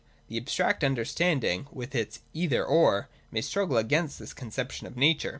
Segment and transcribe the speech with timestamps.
[0.29, 5.29] The abstract understanding, with its' Either— or,' may struggle against this conception of nature.